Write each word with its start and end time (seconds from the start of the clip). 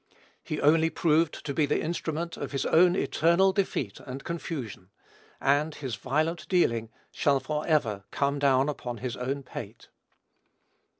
He 0.41 0.59
only 0.59 0.89
proved 0.89 1.45
to 1.45 1.53
be 1.53 1.67
the 1.67 1.79
instrument 1.79 2.35
of 2.35 2.53
his 2.53 2.65
own 2.65 2.95
eternal 2.95 3.53
defeat 3.53 3.99
and 3.99 4.23
confusion, 4.23 4.89
and 5.39 5.75
"his 5.75 5.93
violent 5.93 6.47
dealing" 6.49 6.89
shall 7.11 7.39
forever 7.39 8.05
"come 8.09 8.39
down 8.39 8.67
upon 8.67 8.97
his 8.97 9.15
own 9.15 9.43
pate." 9.43 9.89